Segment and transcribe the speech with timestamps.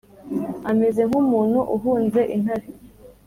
[0.69, 2.67] Ameze nk’umuntu uhunze intare,